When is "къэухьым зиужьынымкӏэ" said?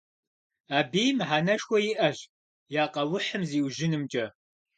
2.93-4.25